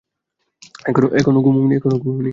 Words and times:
এখনো 1.19 1.39
ঘুমোও 1.45 1.65
নি? 1.69 1.77